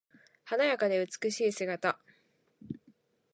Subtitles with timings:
[0.45, 1.99] 華やかで美しい姿。